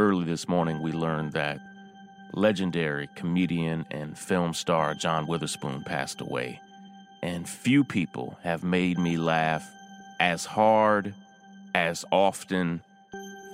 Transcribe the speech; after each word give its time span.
Early 0.00 0.24
this 0.24 0.48
morning, 0.48 0.80
we 0.80 0.92
learned 0.92 1.32
that 1.32 1.60
legendary 2.32 3.10
comedian 3.16 3.84
and 3.90 4.16
film 4.16 4.54
star 4.54 4.94
John 4.94 5.26
Witherspoon 5.26 5.82
passed 5.84 6.22
away. 6.22 6.58
And 7.22 7.46
few 7.46 7.84
people 7.84 8.38
have 8.42 8.64
made 8.64 8.98
me 8.98 9.18
laugh 9.18 9.70
as 10.18 10.46
hard, 10.46 11.12
as 11.74 12.06
often, 12.10 12.80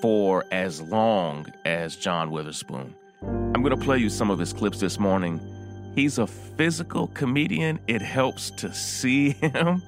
for 0.00 0.44
as 0.52 0.80
long 0.80 1.52
as 1.64 1.96
John 1.96 2.30
Witherspoon. 2.30 2.94
I'm 3.22 3.60
going 3.64 3.76
to 3.76 3.84
play 3.84 3.98
you 3.98 4.08
some 4.08 4.30
of 4.30 4.38
his 4.38 4.52
clips 4.52 4.78
this 4.78 5.00
morning. 5.00 5.40
He's 5.96 6.18
a 6.18 6.28
physical 6.28 7.08
comedian. 7.08 7.80
It 7.88 8.02
helps 8.02 8.52
to 8.52 8.72
see 8.72 9.30
him, 9.40 9.82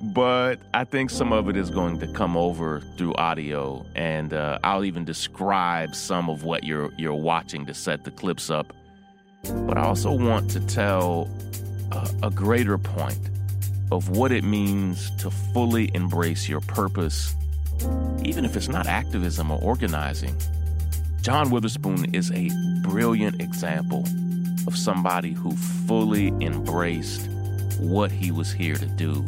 but 0.00 0.56
I 0.74 0.84
think 0.84 1.10
some 1.10 1.32
of 1.32 1.48
it 1.48 1.56
is 1.56 1.70
going 1.70 1.98
to 2.00 2.12
come 2.12 2.36
over 2.36 2.80
through 2.96 3.14
audio, 3.14 3.84
and 3.94 4.32
uh, 4.32 4.58
I'll 4.64 4.84
even 4.84 5.04
describe 5.04 5.94
some 5.94 6.28
of 6.30 6.44
what 6.44 6.64
you're 6.64 6.90
you're 6.96 7.14
watching 7.14 7.66
to 7.66 7.74
set 7.74 8.04
the 8.04 8.10
clips 8.10 8.50
up. 8.50 8.72
But 9.42 9.78
I 9.78 9.82
also 9.82 10.12
want 10.12 10.50
to 10.50 10.60
tell 10.60 11.28
a, 11.92 12.10
a 12.24 12.30
greater 12.30 12.78
point 12.78 13.18
of 13.90 14.10
what 14.10 14.32
it 14.32 14.44
means 14.44 15.10
to 15.22 15.30
fully 15.30 15.90
embrace 15.94 16.48
your 16.48 16.60
purpose 16.60 17.34
even 18.24 18.44
if 18.44 18.56
it's 18.56 18.68
not 18.68 18.86
activism 18.86 19.50
or 19.50 19.60
organizing. 19.60 20.34
John 21.22 21.50
Witherspoon 21.50 22.14
is 22.14 22.30
a 22.32 22.50
brilliant 22.82 23.40
example 23.40 24.04
of 24.66 24.76
somebody 24.76 25.32
who 25.32 25.52
fully 25.52 26.28
embraced 26.40 27.28
what 27.78 28.10
he 28.10 28.30
was 28.30 28.52
here 28.52 28.74
to 28.74 28.86
do. 28.86 29.24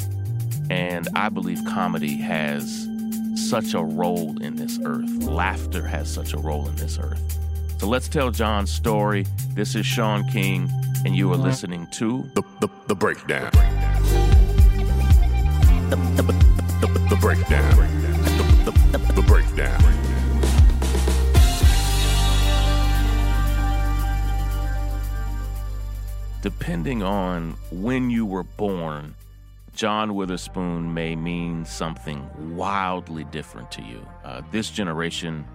And 0.71 1.09
I 1.17 1.29
believe 1.31 1.59
comedy 1.67 2.17
has 2.19 2.89
such 3.35 3.75
a 3.75 3.83
role 3.83 4.41
in 4.41 4.55
this 4.55 4.79
earth. 4.85 5.11
Laughter 5.25 5.85
has 5.85 6.09
such 6.09 6.33
a 6.33 6.39
role 6.39 6.69
in 6.69 6.77
this 6.77 6.97
earth. 6.97 7.39
So 7.79 7.89
let's 7.89 8.09
tell 8.09 8.31
John's 8.31 8.71
story. 8.71 9.27
This 9.55 9.75
is 9.75 9.85
Shaun 9.85 10.25
King, 10.29 10.71
and 11.05 11.17
you 11.17 11.33
are 11.33 11.37
listening 11.37 11.89
to 11.95 12.23
The, 12.35 12.42
the, 12.61 12.69
the 12.86 12.95
breakdown. 12.95 13.51
The, 15.91 15.97
the, 15.97 16.23
the, 16.86 17.07
the 17.09 17.17
breakdown. 17.20 17.77
The, 17.77 18.70
the, 18.70 18.98
the, 18.98 19.13
the 19.14 19.23
breakdown. 19.23 19.83
Depending 26.42 27.03
on 27.03 27.57
when 27.73 28.09
you 28.09 28.25
were 28.25 28.45
born, 28.45 29.17
John 29.80 30.14
Witherspoon 30.14 30.92
may 30.92 31.17
mean 31.17 31.64
something 31.64 32.29
wildly 32.55 33.24
different 33.24 33.70
to 33.70 33.83
you. 33.83 34.07
Uh, 34.23 34.42
this 34.51 34.68
generation 34.68 35.46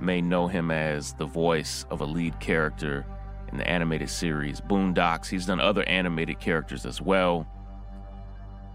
may 0.00 0.20
know 0.20 0.48
him 0.48 0.72
as 0.72 1.12
the 1.12 1.24
voice 1.24 1.86
of 1.88 2.00
a 2.00 2.04
lead 2.04 2.40
character 2.40 3.06
in 3.52 3.58
the 3.58 3.70
animated 3.70 4.10
series 4.10 4.60
Boondocks. 4.60 5.28
He's 5.28 5.46
done 5.46 5.60
other 5.60 5.84
animated 5.84 6.40
characters 6.40 6.84
as 6.84 7.00
well. 7.00 7.46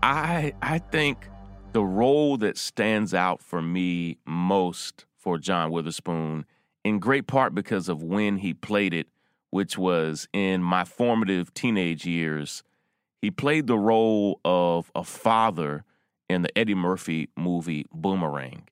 I 0.01 0.53
I 0.61 0.77
think 0.77 1.27
the 1.73 1.83
role 1.83 2.37
that 2.37 2.57
stands 2.57 3.13
out 3.13 3.41
for 3.41 3.61
me 3.61 4.17
most 4.25 5.03
for 5.17 5.37
John 5.37 5.71
Witherspoon, 5.71 6.45
in 6.85 6.99
great 6.99 7.27
part 7.27 7.53
because 7.53 7.89
of 7.89 8.01
when 8.01 8.37
he 8.37 8.53
played 8.53 8.93
it, 8.93 9.07
which 9.49 9.77
was 9.77 10.29
in 10.31 10.63
my 10.63 10.85
formative 10.85 11.53
teenage 11.53 12.05
years. 12.05 12.63
He 13.25 13.31
played 13.31 13.65
the 13.65 13.75
role 13.75 14.39
of 14.45 14.91
a 14.93 15.03
father 15.03 15.83
in 16.29 16.43
the 16.43 16.55
Eddie 16.55 16.75
Murphy 16.75 17.29
movie 17.35 17.87
Boomerang. 17.91 18.67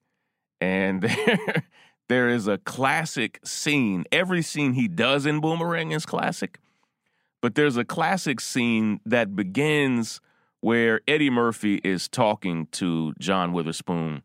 And 0.61 1.01
there, 1.01 1.65
there 2.07 2.29
is 2.29 2.47
a 2.47 2.59
classic 2.59 3.39
scene. 3.43 4.05
Every 4.11 4.43
scene 4.43 4.73
he 4.73 4.87
does 4.87 5.25
in 5.25 5.41
Boomerang 5.41 5.89
is 5.89 6.05
classic, 6.05 6.59
but 7.41 7.55
there's 7.55 7.77
a 7.77 7.83
classic 7.83 8.39
scene 8.39 8.99
that 9.07 9.35
begins 9.35 10.21
where 10.61 11.01
Eddie 11.07 11.31
Murphy 11.31 11.81
is 11.83 12.07
talking 12.07 12.67
to 12.73 13.15
John 13.17 13.53
Witherspoon. 13.53 14.21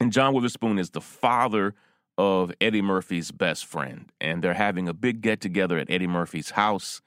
And 0.00 0.10
John 0.10 0.34
Witherspoon 0.34 0.80
is 0.80 0.90
the 0.90 1.00
father 1.00 1.76
of 2.18 2.52
Eddie 2.60 2.82
Murphy's 2.82 3.30
best 3.30 3.64
friend. 3.64 4.10
And 4.20 4.42
they're 4.42 4.54
having 4.54 4.88
a 4.88 4.92
big 4.92 5.20
get 5.20 5.40
together 5.40 5.78
at 5.78 5.88
Eddie 5.88 6.08
Murphy's 6.08 6.50
house. 6.50 7.00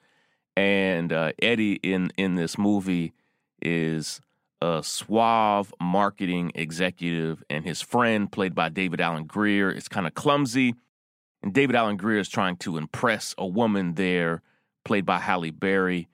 And 0.58 1.12
uh, 1.12 1.34
Eddie 1.42 1.80
in, 1.84 2.12
in 2.18 2.36
this 2.36 2.58
movie 2.58 3.14
is 3.62 4.22
a 4.62 4.82
suave 4.84 5.74
marketing 5.82 6.52
executive, 6.56 7.44
and 7.50 7.66
his 7.66 7.82
friend, 7.82 8.32
played 8.32 8.56
by 8.56 8.70
David 8.70 9.02
Alan 9.02 9.26
Grier, 9.26 9.70
is 9.70 9.88
kind 9.88 10.08
of 10.08 10.14
clumsy. 10.14 10.76
And 11.44 11.54
David 11.54 11.76
Alan 11.76 11.98
Grier 11.98 12.20
is 12.20 12.30
trying 12.30 12.58
to 12.58 12.78
impress 12.78 13.36
a 13.38 13.46
woman 13.46 13.96
there, 13.96 14.42
played 14.84 15.06
by 15.06 15.20
Halle 15.20 15.52
Berry. 15.52 16.08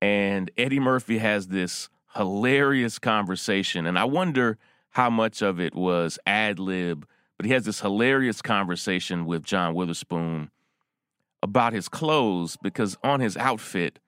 And 0.00 0.50
Eddie 0.56 0.80
Murphy 0.80 1.18
has 1.18 1.48
this 1.48 1.88
hilarious 2.14 2.98
conversation. 2.98 3.84
And 3.84 3.98
I 3.98 4.04
wonder 4.04 4.58
how 4.90 5.10
much 5.10 5.42
of 5.42 5.60
it 5.60 5.74
was 5.74 6.18
ad 6.26 6.58
lib, 6.58 7.06
but 7.36 7.46
he 7.46 7.52
has 7.52 7.64
this 7.64 7.80
hilarious 7.80 8.40
conversation 8.40 9.26
with 9.26 9.44
John 9.44 9.74
Witherspoon 9.74 10.50
about 11.42 11.72
his 11.72 11.88
clothes 11.88 12.56
because 12.56 12.96
on 13.02 13.20
his 13.20 13.36
outfit, 13.36 13.98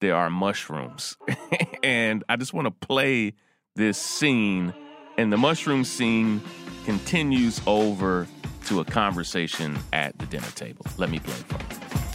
there 0.00 0.16
are 0.16 0.30
mushrooms. 0.30 1.16
and 1.82 2.24
I 2.28 2.36
just 2.36 2.52
want 2.52 2.66
to 2.66 2.86
play 2.86 3.34
this 3.76 3.98
scene. 3.98 4.72
And 5.18 5.32
the 5.32 5.36
mushroom 5.36 5.84
scene 5.84 6.40
continues 6.84 7.60
over 7.66 8.26
to 8.66 8.80
a 8.80 8.84
conversation 8.84 9.78
at 9.92 10.18
the 10.18 10.26
dinner 10.26 10.50
table. 10.54 10.86
Let 10.96 11.10
me 11.10 11.18
play 11.18 11.34
for 11.34 11.54
you. 11.54 12.09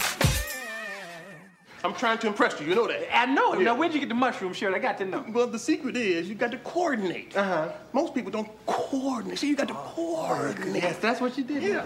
I'm 1.86 1.94
trying 1.94 2.18
to 2.20 2.28
impress 2.28 2.60
you. 2.60 2.68
You 2.68 2.76
know 2.76 2.88
that. 2.88 3.16
I 3.16 3.26
know 3.26 3.54
it. 3.54 3.60
Yeah. 3.60 3.66
Now, 3.66 3.76
where'd 3.76 3.94
you 3.94 4.00
get 4.00 4.10
the 4.10 4.16
mushroom 4.16 4.54
shirt? 4.54 4.74
I 4.74 4.80
got 4.80 4.98
to 4.98 5.06
know. 5.06 5.24
Well, 5.30 5.48
the 5.48 5.60
secret 5.60 5.96
is 5.96 6.28
you 6.28 6.36
got 6.36 6.52
to 6.52 6.58
coordinate. 6.58 7.36
Uh-huh. 7.38 7.70
Most 7.94 8.16
people 8.16 8.32
don't 8.32 8.50
coordinate. 8.66 9.38
See, 9.40 9.48
you 9.50 9.56
got 9.56 9.68
to 9.68 9.74
coordinate. 9.76 10.82
Yes, 10.82 10.98
that's 10.98 11.22
what 11.22 11.38
you 11.38 11.44
did. 11.44 11.62
Yeah. 11.64 11.84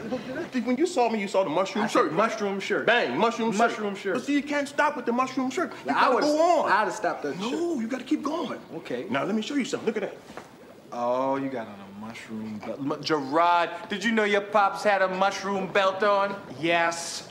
When 0.64 0.78
you 0.78 0.88
saw 0.88 1.10
me, 1.10 1.20
you 1.20 1.28
saw 1.28 1.44
the 1.44 1.50
mushroom 1.50 1.86
I 1.86 1.88
shirt. 1.88 2.14
mushroom 2.14 2.60
shirt. 2.60 2.86
Bang, 2.86 3.18
mushroom 3.18 3.52
shirt. 3.52 3.60
Mushroom 3.60 3.96
shirt. 3.96 4.14
But 4.16 4.24
see, 4.24 4.34
you 4.34 4.44
can't 4.44 4.68
stop 4.68 4.96
with 4.96 5.06
the 5.06 5.12
mushroom 5.12 5.52
shirt. 5.52 5.74
You 5.86 5.92
Now, 5.92 5.98
I 5.98 6.14
gotta 6.14 6.26
go 6.26 6.42
on. 6.64 6.72
I'd 6.72 6.86
have 6.86 6.94
stopped 6.94 7.24
that 7.24 7.38
No, 7.38 7.80
you 7.80 7.88
got 7.88 8.00
to 8.00 8.06
keep 8.06 8.24
going. 8.24 8.60
Okay. 8.76 9.06
Now 9.10 9.24
let 9.26 9.36
me 9.36 9.42
show 9.42 9.56
you 9.56 9.66
something. 9.66 9.86
Look 9.88 9.98
at 9.98 10.04
that. 10.04 10.18
Oh, 10.92 11.36
you 11.36 11.50
got 11.50 11.68
on 11.68 11.76
a 11.76 12.06
mushroom 12.06 12.60
belt. 12.66 13.02
Gerard, 13.02 13.70
did 13.90 14.04
you 14.04 14.12
know 14.12 14.24
your 14.24 14.42
pops 14.42 14.84
had 14.84 15.02
a 15.04 15.08
mushroom 15.08 15.68
belt 15.72 16.02
on? 16.02 16.36
Yes. 16.60 17.29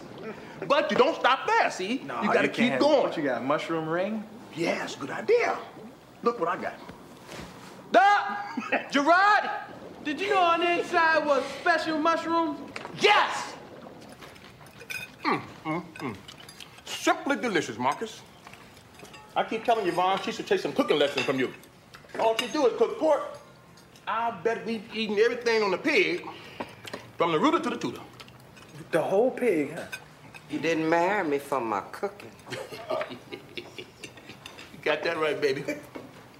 But 0.67 0.91
you 0.91 0.97
don't 0.97 1.15
stop 1.15 1.47
there. 1.47 1.71
See, 1.71 2.03
No, 2.07 2.23
you 2.23 2.33
got 2.33 2.43
to 2.43 2.49
can't 2.49 2.73
keep 2.73 2.81
going. 2.81 3.03
What 3.03 3.17
you 3.17 3.23
got? 3.23 3.45
Mushroom 3.45 3.89
ring? 3.89 4.25
Yes, 4.57 4.97
good 4.97 5.11
idea. 5.11 5.57
Look 6.23 6.41
what 6.41 6.49
I 6.49 6.57
got. 6.61 6.75
Duh! 7.93 8.81
Gerard, 8.91 9.51
did 10.05 10.21
you 10.21 10.31
know 10.31 10.41
on 10.41 10.61
the 10.61 10.81
inside 10.81 11.25
was 11.25 11.45
special 11.61 11.99
mushrooms? 11.99 12.59
Yes. 13.01 13.55
Mm, 15.25 15.41
mm, 15.65 15.85
mm. 15.99 16.17
Simply 16.85 17.37
delicious, 17.37 17.79
Marcus. 17.79 18.23
I 19.37 19.45
keep 19.45 19.65
telling 19.65 19.87
you, 19.87 19.93
Vaughn, 19.93 20.21
she 20.23 20.33
should 20.33 20.47
take 20.47 20.61
some 20.61 20.73
cooking 20.73 20.99
lessons 20.99 21.25
from 21.25 21.39
you. 21.39 21.53
All 22.19 22.37
she 22.37 22.49
do 22.49 22.67
is 22.67 22.77
cook 22.77 22.99
pork. 22.99 23.39
I 24.07 24.31
bet 24.43 24.65
we 24.67 24.83
eating 24.95 25.19
everything 25.19 25.63
on 25.63 25.71
the 25.71 25.79
pig, 25.79 26.27
From 27.17 27.33
the 27.33 27.39
rooter 27.39 27.61
to 27.61 27.71
the 27.71 27.77
tutor. 27.77 28.01
The 28.91 29.03
whole 29.03 29.31
pig, 29.31 29.75
huh? 29.75 29.85
You 30.51 30.59
didn't 30.59 30.89
marry 30.89 31.29
me 31.29 31.39
for 31.39 31.61
my 31.61 31.81
cooking. 31.93 32.31
You 34.73 34.85
got 34.85 35.03
that 35.03 35.19
right, 35.19 35.39
baby. 35.41 35.65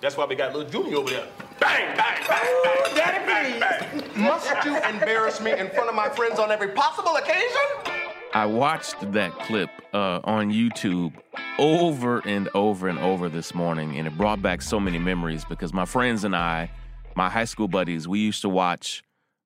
That's 0.01 0.17
why 0.17 0.25
we 0.25 0.37
got 0.37 0.55
little 0.55 0.71
Junior 0.71 0.99
over 0.99 1.11
there. 1.11 1.27
Bang, 1.59 1.97
bang, 1.97 2.23
bang, 2.29 2.63
bang, 2.63 2.95
Daddy, 2.95 3.27
bang, 3.27 3.61
bang, 3.61 4.01
bang. 4.15 4.23
Must 4.23 4.65
you 4.65 4.77
embarrass 4.77 5.41
me 5.41 5.53
in 5.53 5.69
front 5.71 5.89
of 5.89 5.95
my 5.97 6.09
friends 6.09 6.39
on 6.39 6.53
every 6.53 6.69
possible 6.69 7.17
occasion? 7.17 7.99
I 8.33 8.47
watched 8.47 9.13
that 9.13 9.33
clip 9.41 9.71
uh, 9.93 10.21
on 10.23 10.53
YouTube 10.53 11.15
over 11.59 12.21
and 12.21 12.49
over 12.55 12.89
and 12.89 12.99
over 13.01 13.29
this 13.29 13.55
morning, 13.55 13.97
and 13.99 14.07
it 14.07 14.17
brought 14.17 14.41
back 14.41 14.63
so 14.63 14.79
many 14.79 14.99
memories 14.99 15.45
because 15.45 15.73
my 15.73 15.85
friends 15.85 16.23
and 16.23 16.37
I, 16.37 16.71
my 17.17 17.29
high 17.29 17.45
school 17.45 17.67
buddies, 17.69 18.07
we 18.07 18.21
used 18.21 18.43
to 18.43 18.49
watch 18.49 19.03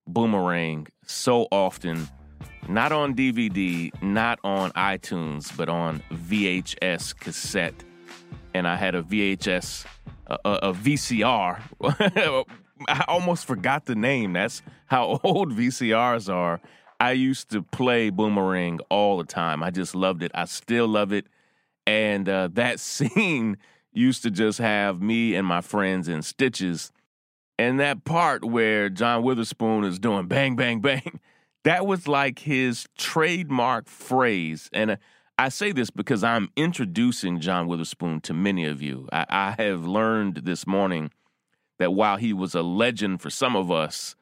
Boomerang 0.06 0.88
so 1.06 1.48
often, 1.50 2.08
not 2.68 2.92
on 2.92 3.14
DVD, 3.14 3.90
not 4.02 4.38
on 4.44 4.70
iTunes, 4.72 5.54
but 5.56 5.68
on 5.68 6.02
VHS 6.12 7.18
cassette. 7.18 7.74
And 8.54 8.68
I 8.68 8.76
had 8.76 8.94
a 8.94 9.02
VHS, 9.02 9.86
a, 10.26 10.38
a, 10.44 10.72
VCR. 10.72 11.60
I 12.88 13.04
almost 13.08 13.46
forgot 13.46 13.86
the 13.86 13.94
name. 13.94 14.32
That's 14.34 14.62
how 14.86 15.20
old 15.24 15.52
VCRs 15.52 16.32
are. 16.32 16.60
I 17.00 17.12
used 17.12 17.50
to 17.50 17.62
play 17.62 18.10
Boomerang 18.10 18.78
all 18.88 19.18
the 19.18 19.24
time. 19.24 19.62
I 19.62 19.70
just 19.70 19.94
loved 19.94 20.22
it. 20.22 20.30
I 20.34 20.44
still 20.44 20.86
love 20.86 21.12
it. 21.12 21.26
And 21.86 22.28
uh, 22.28 22.48
that 22.52 22.78
scene 22.80 23.58
used 23.92 24.22
to 24.22 24.30
just 24.30 24.58
have 24.58 25.02
me 25.02 25.34
and 25.34 25.46
my 25.46 25.60
friends 25.60 26.08
in 26.08 26.22
stitches. 26.22 26.92
And 27.58 27.80
that 27.80 28.04
part 28.04 28.44
where 28.44 28.88
John 28.88 29.22
Witherspoon 29.22 29.84
is 29.84 29.98
doing 29.98 30.26
bang, 30.26 30.56
bang, 30.56 30.80
bang, 30.80 31.20
that 31.64 31.86
was 31.86 32.08
like 32.08 32.40
his 32.40 32.86
trademark 32.96 33.88
phrase. 33.88 34.68
And 34.72 34.92
uh, 34.92 34.96
I 35.38 35.48
say 35.48 35.72
this 35.72 35.90
because 35.90 36.22
I'm 36.22 36.50
introducing 36.56 37.40
John 37.40 37.66
Witherspoon 37.66 38.20
to 38.22 38.34
many 38.34 38.64
of 38.66 38.82
you. 38.82 39.08
I, 39.12 39.26
I 39.28 39.62
have 39.62 39.84
learned 39.84 40.36
this 40.44 40.66
morning 40.66 41.10
that 41.78 41.94
while 41.94 42.16
he 42.16 42.32
was 42.32 42.54
a 42.54 42.62
legend 42.62 43.20
for 43.22 43.30
some 43.30 43.56
of 43.56 43.70
us, 43.70 44.14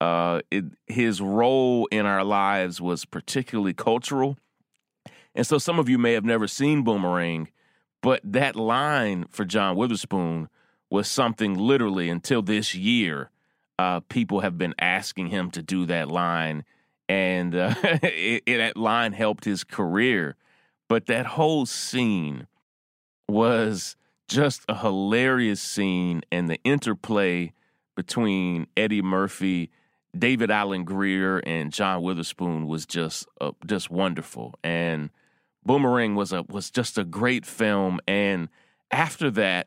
uh, 0.00 0.40
it, 0.50 0.64
his 0.86 1.20
role 1.20 1.86
in 1.90 2.06
our 2.06 2.24
lives 2.24 2.80
was 2.80 3.04
particularly 3.04 3.74
cultural. 3.74 4.36
And 5.34 5.46
so 5.46 5.58
some 5.58 5.78
of 5.78 5.88
you 5.88 5.98
may 5.98 6.12
have 6.14 6.24
never 6.24 6.48
seen 6.48 6.82
Boomerang, 6.82 7.48
but 8.02 8.20
that 8.24 8.56
line 8.56 9.26
for 9.28 9.44
John 9.44 9.76
Witherspoon 9.76 10.48
was 10.90 11.08
something 11.08 11.54
literally 11.54 12.08
until 12.08 12.42
this 12.42 12.74
year. 12.74 13.30
Uh, 13.78 14.00
people 14.00 14.40
have 14.40 14.58
been 14.58 14.74
asking 14.78 15.28
him 15.28 15.50
to 15.50 15.62
do 15.62 15.86
that 15.86 16.08
line, 16.08 16.64
and 17.10 17.56
uh, 17.56 17.74
it, 17.82 18.44
it, 18.46 18.58
that 18.58 18.76
line 18.76 19.12
helped 19.12 19.44
his 19.44 19.64
career. 19.64 20.36
But 20.88 21.06
that 21.06 21.26
whole 21.26 21.66
scene 21.66 22.46
was 23.28 23.96
just 24.28 24.62
a 24.68 24.76
hilarious 24.76 25.60
scene, 25.60 26.22
and 26.30 26.48
the 26.48 26.60
interplay 26.62 27.52
between 27.96 28.68
Eddie 28.76 29.02
Murphy, 29.02 29.70
David 30.16 30.52
Alan 30.52 30.84
Grier, 30.84 31.38
and 31.38 31.72
John 31.72 32.02
Witherspoon 32.02 32.68
was 32.68 32.86
just 32.86 33.26
uh, 33.40 33.52
just 33.66 33.90
wonderful. 33.90 34.54
And 34.62 35.10
Boomerang 35.64 36.14
was 36.14 36.32
a 36.32 36.44
was 36.48 36.70
just 36.70 36.96
a 36.96 37.04
great 37.04 37.44
film. 37.44 37.98
And 38.06 38.48
after 38.92 39.32
that, 39.32 39.66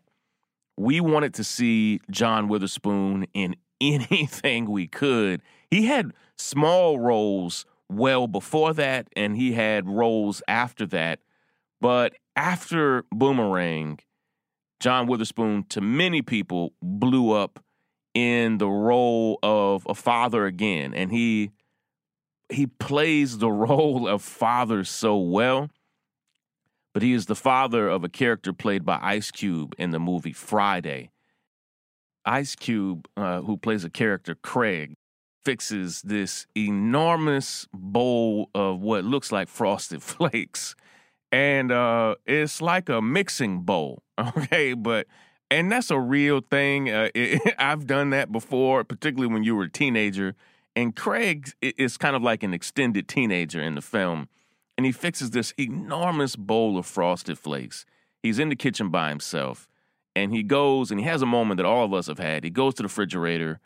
we 0.78 1.02
wanted 1.02 1.34
to 1.36 1.44
see 1.44 2.00
John 2.10 2.48
Witherspoon 2.48 3.28
in 3.34 3.58
anything 4.10 4.70
we 4.70 4.88
could. 4.88 5.42
He 5.70 5.86
had 5.86 6.14
small 6.38 7.00
roles 7.00 7.66
well 7.90 8.28
before 8.28 8.74
that, 8.74 9.08
and 9.16 9.36
he 9.36 9.54
had 9.54 9.88
roles 9.88 10.42
after 10.48 10.86
that. 10.88 11.20
But 11.82 12.14
after 12.36 13.04
Boomerang, 13.12 14.00
John 14.80 15.08
Witherspoon, 15.08 15.66
to 15.70 15.82
many 15.82 16.22
people, 16.22 16.74
blew 16.82 17.32
up 17.32 17.64
in 18.14 18.58
the 18.58 18.70
role 18.70 19.40
of 19.42 19.86
a 19.90 19.96
father 19.96 20.46
again, 20.46 20.94
and 20.94 21.12
he 21.12 21.52
he 22.50 22.68
plays 22.68 23.40
the 23.40 23.52
role 23.52 24.08
of 24.08 24.22
father 24.22 24.84
so 24.84 25.18
well. 25.18 25.70
But 26.94 27.02
he 27.02 27.14
is 27.14 27.26
the 27.26 27.36
father 27.36 27.90
of 27.90 28.04
a 28.04 28.10
character 28.10 28.54
played 28.54 28.86
by 28.86 29.00
Ice 29.02 29.32
Cube 29.32 29.74
in 29.80 29.90
the 29.90 30.00
movie 30.00 30.34
Friday. 30.34 31.10
Ice 32.26 32.56
Cube, 32.56 33.08
uh, 33.18 33.42
who 33.42 33.58
plays 33.58 33.84
a 33.84 33.90
character 33.90 34.36
Craig, 34.36 34.96
fixes 35.44 36.02
this 36.02 36.48
enormous 36.56 37.68
bowl 37.74 38.50
of 38.56 38.80
what 38.80 39.04
looks 39.04 39.32
like 39.32 39.48
frosted 39.48 40.02
flakes, 40.04 40.76
and 41.32 41.72
uh, 41.72 42.16
it's 42.26 42.62
like 42.62 42.90
a 42.90 43.02
mixing 43.02 43.62
bowl. 43.62 44.04
Okay, 44.38 44.74
but 44.74 45.08
and 45.50 45.72
that's 45.72 45.92
a 45.92 46.00
real 46.00 46.42
thing. 46.42 46.90
Uh, 46.90 47.10
it, 47.14 47.56
I've 47.60 47.86
done 47.86 48.10
that 48.12 48.32
before, 48.32 48.84
particularly 48.84 49.32
when 49.32 49.44
you 49.44 49.56
were 49.56 49.64
a 49.64 49.72
teenager. 49.72 50.36
And 50.76 50.96
Craig 50.96 51.52
is 51.62 51.98
kind 51.98 52.16
of 52.16 52.24
like 52.24 52.42
an 52.42 52.54
extended 52.54 53.08
teenager 53.08 53.62
in 53.62 53.76
the 53.76 53.82
film. 53.82 54.28
And 54.78 54.86
he 54.86 54.92
fixes 54.92 55.30
this 55.30 55.54
enormous 55.58 56.36
bowl 56.36 56.80
of 56.80 56.88
frosted 56.88 57.38
flakes. 57.38 57.86
He's 58.24 58.40
in 58.40 58.50
the 58.50 58.56
kitchen 58.56 58.90
by 58.90 59.10
himself. 59.10 59.68
And 60.16 60.32
he 60.32 60.44
goes 60.44 60.92
and 60.92 61.00
he 61.00 61.06
has 61.08 61.22
a 61.22 61.26
moment 61.26 61.58
that 61.58 61.66
all 61.66 61.86
of 61.86 61.94
us 61.94 62.08
have 62.08 62.20
had. 62.20 62.44
He 62.44 62.50
goes 62.50 62.76
to 62.76 62.84
the 62.84 62.88
refrigerator 62.88 63.60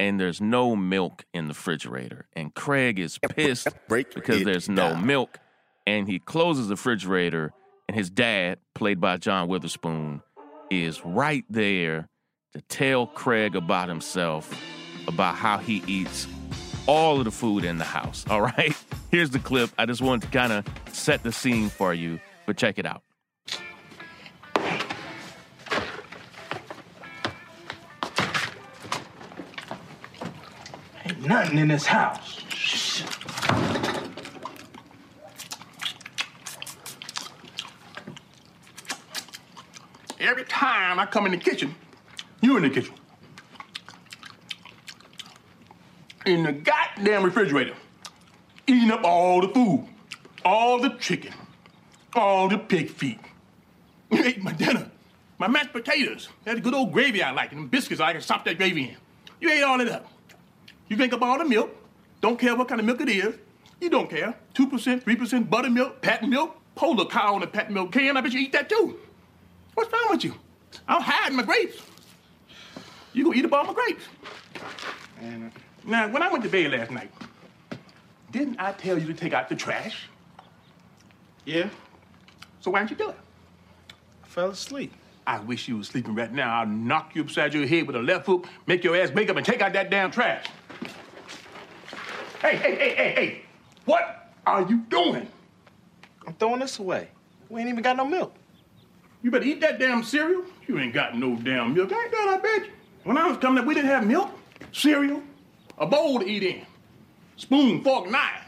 and 0.00 0.18
there's 0.18 0.40
no 0.40 0.74
milk 0.74 1.26
in 1.34 1.44
the 1.44 1.50
refrigerator. 1.50 2.26
And 2.32 2.54
Craig 2.54 2.98
is 2.98 3.18
pissed 3.18 3.68
Break 3.86 4.14
because 4.14 4.44
there's 4.44 4.66
no 4.68 4.94
down. 4.94 5.06
milk. 5.06 5.38
And 5.86 6.08
he 6.08 6.18
closes 6.18 6.68
the 6.68 6.74
refrigerator, 6.74 7.52
and 7.88 7.96
his 7.96 8.08
dad, 8.08 8.58
played 8.74 9.00
by 9.00 9.18
John 9.18 9.48
Witherspoon, 9.48 10.22
is 10.70 11.04
right 11.04 11.44
there 11.50 12.08
to 12.54 12.62
tell 12.62 13.06
Craig 13.06 13.56
about 13.56 13.88
himself, 13.88 14.50
about 15.06 15.34
how 15.34 15.58
he 15.58 15.82
eats 15.86 16.26
all 16.86 17.18
of 17.18 17.24
the 17.24 17.30
food 17.30 17.64
in 17.64 17.76
the 17.76 17.84
house. 17.84 18.24
All 18.30 18.40
right? 18.40 18.74
Here's 19.10 19.30
the 19.30 19.38
clip. 19.38 19.70
I 19.78 19.84
just 19.84 20.00
wanted 20.00 20.30
to 20.30 20.38
kind 20.38 20.52
of 20.52 20.64
set 20.92 21.22
the 21.22 21.32
scene 21.32 21.68
for 21.68 21.92
you, 21.92 22.20
but 22.46 22.56
check 22.56 22.78
it 22.78 22.86
out. 22.86 23.02
Nothing 31.30 31.58
in 31.58 31.68
this 31.68 31.86
house. 31.86 32.42
Every 40.18 40.44
time 40.44 40.98
I 40.98 41.06
come 41.06 41.26
in 41.26 41.32
the 41.32 41.38
kitchen, 41.38 41.76
you 42.40 42.56
in 42.56 42.64
the 42.64 42.70
kitchen. 42.70 42.94
In 46.26 46.42
the 46.42 46.52
goddamn 46.52 47.22
refrigerator, 47.22 47.74
eating 48.66 48.90
up 48.90 49.04
all 49.04 49.40
the 49.40 49.48
food, 49.48 49.86
all 50.44 50.80
the 50.80 50.90
chicken, 50.98 51.32
all 52.14 52.48
the 52.48 52.58
pig 52.58 52.90
feet. 52.90 53.20
You 54.12 54.24
ate 54.24 54.42
my 54.42 54.52
dinner, 54.52 54.90
my 55.38 55.46
mashed 55.46 55.72
potatoes, 55.72 56.28
that 56.42 56.60
good 56.64 56.74
old 56.74 56.92
gravy 56.92 57.22
I 57.22 57.30
like, 57.30 57.52
and 57.52 57.70
biscuits 57.70 58.00
I 58.00 58.12
can 58.12 58.20
sop 58.20 58.44
that 58.46 58.56
gravy 58.58 58.88
in. 58.88 58.96
You 59.40 59.52
ate 59.52 59.62
all 59.62 59.80
of 59.80 59.86
that. 59.86 60.04
You 60.90 60.96
drink 60.96 61.12
up 61.12 61.22
all 61.22 61.38
the 61.38 61.44
milk, 61.44 61.70
don't 62.20 62.38
care 62.38 62.54
what 62.56 62.68
kind 62.68 62.80
of 62.80 62.84
milk 62.86 63.00
it 63.00 63.08
is. 63.08 63.36
You 63.80 63.88
don't 63.88 64.10
care. 64.10 64.34
2%, 64.54 65.02
3% 65.02 65.48
buttermilk, 65.48 66.02
patent 66.02 66.28
milk, 66.30 66.56
polar 66.74 67.06
cow 67.06 67.36
on 67.36 67.42
a 67.42 67.46
patent 67.46 67.72
milk 67.74 67.92
can. 67.92 68.16
I 68.16 68.20
bet 68.20 68.32
you 68.32 68.40
eat 68.40 68.52
that 68.52 68.68
too. 68.68 68.98
What's 69.74 69.90
wrong 69.90 70.08
with 70.10 70.24
you? 70.24 70.34
I'm 70.88 71.00
hiding 71.00 71.36
my 71.36 71.44
grapes. 71.44 71.80
You 73.12 73.24
gonna 73.24 73.36
eat 73.36 73.44
up 73.44 73.52
all 73.52 73.64
my 73.64 73.72
grapes. 73.72 74.04
And 75.22 75.52
Now, 75.86 76.08
when 76.08 76.22
I 76.22 76.30
went 76.30 76.42
to 76.44 76.50
bed 76.50 76.72
last 76.72 76.90
night, 76.90 77.10
didn't 78.32 78.56
I 78.60 78.72
tell 78.72 78.98
you 78.98 79.06
to 79.06 79.14
take 79.14 79.32
out 79.32 79.48
the 79.48 79.54
trash? 79.56 80.08
yeah, 81.46 81.68
So 82.60 82.70
why 82.70 82.80
didn't 82.80 82.90
you 82.90 82.96
do 82.96 83.10
it? 83.10 83.16
I 84.24 84.26
fell 84.26 84.50
asleep. 84.50 84.92
I 85.26 85.38
wish 85.38 85.68
you 85.68 85.76
was 85.78 85.86
sleeping 85.88 86.14
right 86.16 86.32
now. 86.32 86.60
I'll 86.60 86.66
knock 86.66 87.14
you 87.14 87.22
upside 87.22 87.54
your 87.54 87.66
head 87.66 87.86
with 87.86 87.94
a 87.96 88.02
left 88.02 88.26
hook, 88.26 88.46
make 88.66 88.82
your 88.84 88.96
ass 88.96 89.10
wake 89.12 89.30
up 89.30 89.36
and 89.36 89.46
take 89.46 89.62
out 89.62 89.72
that 89.72 89.88
damn 89.90 90.10
trash. 90.10 90.44
Hey, 92.40 92.56
hey, 92.56 92.74
hey, 92.74 92.94
hey, 92.94 93.12
hey! 93.14 93.42
What 93.84 94.32
are 94.46 94.62
you 94.62 94.78
doing? 94.88 95.28
I'm 96.26 96.34
throwing 96.34 96.60
this 96.60 96.78
away. 96.78 97.08
We 97.48 97.60
ain't 97.60 97.68
even 97.68 97.82
got 97.82 97.96
no 97.96 98.04
milk. 98.04 98.34
You 99.22 99.30
better 99.30 99.44
eat 99.44 99.60
that 99.60 99.78
damn 99.78 100.02
cereal. 100.02 100.44
You 100.66 100.78
ain't 100.78 100.94
got 100.94 101.16
no 101.16 101.36
damn 101.36 101.74
milk. 101.74 101.92
Ain't 101.92 102.10
that 102.10 102.28
I 102.28 102.38
bet 102.42 102.66
you? 102.66 102.72
When 103.04 103.18
I 103.18 103.28
was 103.28 103.36
coming 103.38 103.58
up, 103.58 103.66
we 103.66 103.74
didn't 103.74 103.90
have 103.90 104.06
milk, 104.06 104.30
cereal, 104.72 105.22
a 105.78 105.86
bowl 105.86 106.20
to 106.20 106.26
eat 106.26 106.42
in, 106.42 106.66
spoon, 107.36 107.82
fork, 107.82 108.10
knife, 108.10 108.44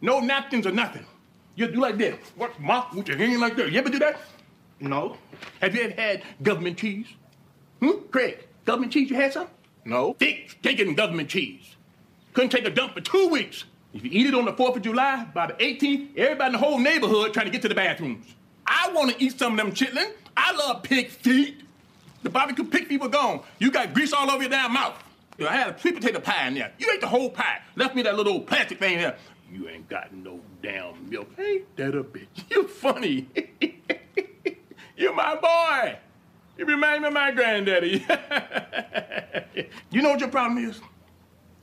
no 0.00 0.20
napkins 0.20 0.66
or 0.66 0.72
nothing. 0.72 1.04
You 1.56 1.68
do 1.68 1.80
like 1.80 1.98
this. 1.98 2.16
What 2.36 2.58
mouth 2.60 2.94
with 2.94 3.08
your 3.08 3.16
hand 3.16 3.40
like 3.40 3.56
that? 3.56 3.70
You 3.70 3.78
ever 3.78 3.90
do 3.90 3.98
that? 4.00 4.18
No, 4.80 5.16
Have 5.60 5.74
you 5.74 5.82
ever 5.82 5.94
had 5.94 6.22
government 6.42 6.76
cheese? 6.78 7.06
Hmm? 7.80 8.06
Craig, 8.10 8.46
government 8.64 8.92
cheese, 8.92 9.08
you 9.10 9.16
had 9.16 9.32
some? 9.32 9.48
no. 9.84 10.14
Thick, 10.14 10.50
stinking 10.50 10.94
government 10.94 11.28
cheese. 11.28 11.76
Couldn't 12.34 12.50
take 12.50 12.66
a 12.66 12.70
dump 12.70 12.94
for 12.94 13.00
two 13.00 13.28
weeks. 13.28 13.64
If 13.94 14.04
you 14.04 14.10
eat 14.12 14.26
it 14.26 14.34
on 14.34 14.44
the 14.44 14.52
4th 14.52 14.76
of 14.76 14.82
July, 14.82 15.24
by 15.32 15.46
the 15.46 15.52
18th, 15.54 16.18
everybody 16.18 16.46
in 16.48 16.52
the 16.52 16.58
whole 16.58 16.78
neighborhood 16.80 17.32
trying 17.32 17.46
to 17.46 17.52
get 17.52 17.62
to 17.62 17.68
the 17.68 17.76
bathrooms. 17.76 18.26
I 18.66 18.90
want 18.92 19.12
to 19.12 19.24
eat 19.24 19.38
some 19.38 19.52
of 19.52 19.58
them 19.58 19.72
chitlin. 19.72 20.10
I 20.36 20.52
love 20.52 20.82
pig 20.82 21.10
feet. 21.10 21.62
The 22.24 22.30
barbecue 22.30 22.64
pig 22.64 22.88
feet 22.88 23.00
were 23.00 23.08
gone. 23.08 23.42
You 23.60 23.70
got 23.70 23.94
grease 23.94 24.12
all 24.12 24.28
over 24.28 24.42
your 24.42 24.50
damn 24.50 24.72
mouth. 24.72 25.00
I 25.38 25.56
had 25.56 25.76
a 25.76 25.78
sweet 25.78 25.94
potato 25.94 26.18
pie 26.18 26.48
in 26.48 26.54
there. 26.54 26.72
You 26.78 26.90
ate 26.92 27.00
the 27.00 27.06
whole 27.06 27.30
pie. 27.30 27.60
Left 27.76 27.94
me 27.94 28.02
that 28.02 28.16
little 28.16 28.32
old 28.32 28.46
plastic 28.48 28.80
thing 28.80 28.98
there. 28.98 29.16
You 29.52 29.68
ain't 29.68 29.88
got 29.88 30.12
no 30.12 30.40
damn 30.60 31.08
milk. 31.08 31.28
Ain't 31.38 31.76
that 31.76 31.94
a 31.94 32.02
bitch? 32.02 32.26
You 32.50 32.66
funny. 32.66 33.28
you 34.96 35.12
my 35.14 35.36
boy. 35.36 35.98
You 36.58 36.66
remind 36.66 37.02
me 37.02 37.08
of 37.08 37.14
my 37.14 37.30
granddaddy. 37.30 38.04
you 39.90 40.02
know 40.02 40.10
what 40.10 40.20
your 40.20 40.30
problem 40.30 40.64
is? 40.64 40.80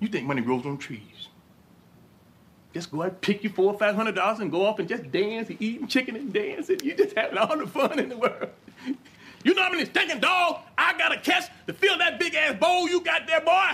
You 0.02 0.08
think 0.10 0.28
money 0.28 0.42
grows 0.42 0.66
on 0.66 0.78
trees. 0.78 1.30
Just 2.74 2.92
go 2.92 3.04
out, 3.04 3.22
pick 3.22 3.44
you 3.44 3.50
four 3.50 3.72
or 3.72 3.78
five 3.78 3.96
hundred 3.96 4.16
dollars 4.16 4.40
and 4.40 4.52
go 4.52 4.66
off 4.66 4.80
and 4.80 4.90
just 4.90 5.12
dance 5.12 5.50
and 5.50 5.62
eating 5.62 5.88
chicken 5.88 6.16
and 6.16 6.34
dance 6.34 6.70
and 6.70 6.82
you 6.82 6.96
just 6.96 7.16
having 7.16 7.38
all 7.38 7.56
the 7.58 7.68
fun 7.68 7.98
in 8.00 8.10
the 8.10 8.18
world. 8.18 8.50
You 9.44 9.56
know 9.56 9.64
how 9.64 9.72
many 9.72 9.86
stinking 9.86 10.20
dog 10.20 10.60
I 10.78 10.96
gotta 11.00 11.20
catch 11.20 11.50
to 11.66 11.74
fill 11.74 11.98
that 11.98 12.20
big 12.20 12.36
ass 12.36 12.60
bowl 12.60 12.88
you 12.88 13.02
got 13.02 13.26
there, 13.26 13.42
boy? 13.42 13.72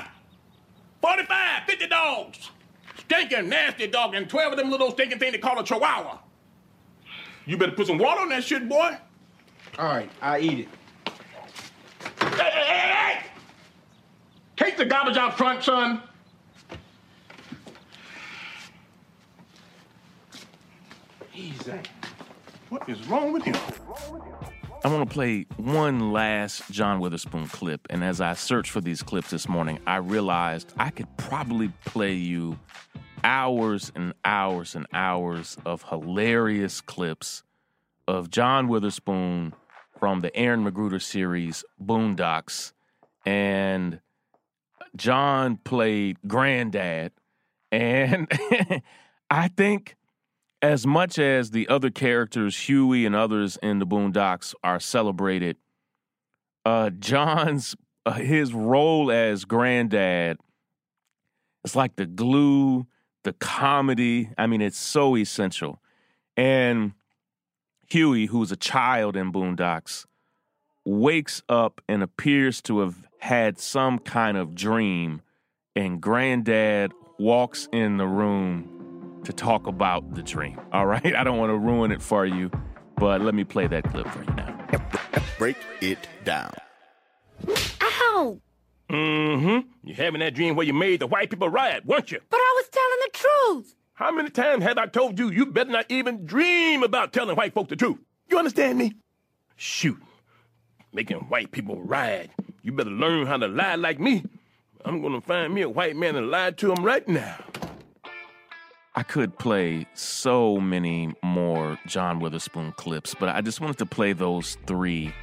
45, 1.01 1.63
50 1.67 1.87
dogs. 1.87 2.51
Stinking, 2.99 3.49
nasty 3.49 3.87
dog, 3.87 4.15
and 4.15 4.29
12 4.29 4.53
of 4.53 4.57
them 4.57 4.69
little 4.69 4.91
stinking 4.91 5.19
thing 5.19 5.33
they 5.33 5.37
call 5.39 5.59
a 5.59 5.65
chihuahua. 5.65 6.19
You 7.45 7.57
better 7.57 7.73
put 7.73 7.87
some 7.87 7.97
water 7.97 8.21
on 8.21 8.29
that 8.29 8.45
shit, 8.45 8.69
boy. 8.69 8.97
All 9.77 9.87
right, 9.87 10.09
I 10.21 10.39
eat 10.39 10.59
it. 10.59 10.67
Hey, 12.21 12.27
hey, 12.37 12.49
hey, 12.49 12.93
hey! 12.93 13.25
Take 14.55 14.77
the 14.77 14.85
garbage 14.85 15.17
out 15.17 15.37
front, 15.37 15.63
son. 15.63 16.01
Easy. 21.37 21.79
What 22.69 22.89
is 22.89 23.07
wrong 23.07 23.31
with 23.31 23.43
him? 23.43 23.55
I 24.83 24.87
want 24.87 25.07
to 25.07 25.13
play 25.13 25.45
one 25.57 26.11
last 26.11 26.63
John 26.71 26.99
Witherspoon 26.99 27.47
clip. 27.47 27.85
And 27.91 28.03
as 28.03 28.19
I 28.19 28.33
searched 28.33 28.71
for 28.71 28.81
these 28.81 29.03
clips 29.03 29.29
this 29.29 29.47
morning, 29.47 29.77
I 29.85 29.97
realized 29.97 30.73
I 30.79 30.89
could 30.89 31.15
probably 31.17 31.71
play 31.85 32.13
you 32.13 32.57
hours 33.23 33.91
and 33.95 34.13
hours 34.25 34.73
and 34.73 34.87
hours 34.93 35.57
of 35.63 35.83
hilarious 35.83 36.81
clips 36.81 37.43
of 38.07 38.31
John 38.31 38.67
Witherspoon 38.67 39.53
from 39.99 40.21
the 40.21 40.35
Aaron 40.35 40.65
McGruder 40.65 41.01
series 41.01 41.63
Boondocks. 41.79 42.71
And 43.27 43.99
John 44.95 45.57
played 45.57 46.17
Granddad. 46.25 47.11
And 47.71 48.27
I 49.29 49.49
think 49.49 49.97
as 50.61 50.87
much 50.87 51.19
as 51.19 51.51
the 51.51 51.67
other 51.67 51.89
characters, 51.89 52.57
Huey 52.57 53.05
and 53.05 53.15
others 53.15 53.57
in 53.61 53.79
the 53.79 53.85
Boondocks, 53.85 54.53
are 54.63 54.79
celebrated, 54.79 55.57
uh, 56.65 56.89
John's 56.89 57.75
uh, 58.05 58.13
his 58.13 58.53
role 58.53 59.11
as 59.11 59.45
granddad 59.45 60.37
is 61.63 61.75
like 61.75 61.95
the 61.97 62.05
glue, 62.05 62.87
the 63.23 63.33
comedy. 63.33 64.29
I 64.37 64.47
mean, 64.47 64.61
it's 64.61 64.77
so 64.77 65.15
essential. 65.15 65.81
And 66.35 66.93
Huey, 67.89 68.27
who's 68.27 68.51
a 68.51 68.55
child 68.55 69.15
in 69.15 69.31
Boondocks, 69.31 70.05
wakes 70.85 71.43
up 71.49 71.81
and 71.87 72.01
appears 72.01 72.61
to 72.63 72.79
have 72.79 72.95
had 73.19 73.59
some 73.59 73.99
kind 73.99 74.37
of 74.37 74.55
dream, 74.55 75.21
and 75.75 75.99
granddad 76.01 76.93
walks 77.19 77.67
in 77.71 77.97
the 77.97 78.07
room 78.07 78.76
to 79.27 79.33
talk 79.33 79.67
about 79.67 80.15
the 80.15 80.23
dream. 80.23 80.57
All 80.71 80.85
right. 80.85 81.15
I 81.15 81.23
don't 81.23 81.37
want 81.37 81.49
to 81.51 81.57
ruin 81.57 81.91
it 81.91 82.01
for 82.01 82.25
you, 82.25 82.49
but 82.95 83.21
let 83.21 83.35
me 83.35 83.43
play 83.43 83.67
that 83.67 83.83
clip 83.83 84.07
for 84.07 84.23
you 84.23 84.33
now. 84.35 84.53
Break 85.37 85.57
it 85.81 86.07
down. 86.23 86.53
Ow! 87.81 88.39
Mm-hmm. 88.89 89.69
You're 89.83 89.97
having 89.97 90.21
that 90.21 90.33
dream 90.33 90.55
where 90.55 90.65
you 90.65 90.73
made 90.73 91.01
the 91.01 91.07
white 91.07 91.29
people 91.29 91.49
riot, 91.49 91.85
weren't 91.85 92.09
you? 92.09 92.19
But 92.29 92.37
I 92.37 92.53
was 92.55 92.69
telling 92.69 92.99
the 93.01 93.09
truth. 93.13 93.75
How 93.95 94.11
many 94.11 94.29
times 94.29 94.63
have 94.63 94.77
I 94.77 94.87
told 94.87 95.19
you 95.19 95.29
you 95.29 95.45
better 95.45 95.71
not 95.71 95.85
even 95.89 96.25
dream 96.25 96.83
about 96.83 97.11
telling 97.11 97.35
white 97.35 97.53
folk 97.53 97.67
the 97.67 97.75
truth? 97.75 97.97
You 98.29 98.37
understand 98.37 98.77
me? 98.77 98.93
Shoot. 99.57 100.01
Making 100.93 101.17
white 101.17 101.51
people 101.51 101.81
riot. 101.81 102.31
You 102.61 102.71
better 102.71 102.89
learn 102.89 103.27
how 103.27 103.37
to 103.37 103.47
lie 103.47 103.75
like 103.75 103.99
me. 103.99 104.23
I'm 104.85 105.01
gonna 105.01 105.19
find 105.19 105.53
me 105.53 105.63
a 105.63 105.69
white 105.69 105.97
man 105.97 106.15
and 106.15 106.31
lie 106.31 106.51
to 106.51 106.71
him 106.71 106.85
right 106.85 107.05
now. 107.07 107.37
I 108.97 109.03
could 109.03 109.37
play 109.37 109.85
so 109.93 110.57
many 110.57 111.13
more 111.23 111.77
John 111.85 112.19
Witherspoon 112.19 112.71
clips, 112.77 113.13
but 113.13 113.29
I 113.29 113.41
just 113.41 113.61
wanted 113.61 113.77
to 113.77 113.85
play 113.85 114.13
those 114.13 114.57
three. 114.65 115.13